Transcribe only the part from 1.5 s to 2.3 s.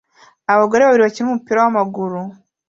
wamaguru